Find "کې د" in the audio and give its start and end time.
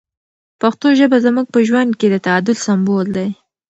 1.99-2.15